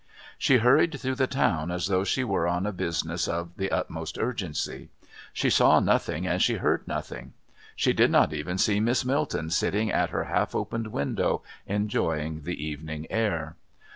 She 0.39 0.57
hurried 0.57 0.99
through 0.99 1.13
the 1.13 1.27
town 1.27 1.69
as 1.69 1.85
though 1.85 2.03
she 2.03 2.23
were 2.23 2.47
on 2.47 2.65
a 2.65 2.71
business 2.71 3.27
of 3.27 3.55
the 3.57 3.69
utmost 3.71 4.17
urgency; 4.17 4.89
she 5.31 5.51
saw 5.51 5.79
nothing 5.79 6.25
and 6.25 6.41
she 6.41 6.55
heard 6.55 6.87
nothing. 6.87 7.33
She 7.75 7.93
did 7.93 8.09
not 8.09 8.33
even 8.33 8.57
see 8.57 8.79
Miss 8.79 9.05
Milton 9.05 9.51
sitting 9.51 9.91
at 9.91 10.09
her 10.09 10.23
half 10.23 10.55
opened 10.55 10.87
window 10.87 11.43
enjoying 11.67 12.41
the 12.41 12.65
evening 12.65 13.05
air. 13.11 13.57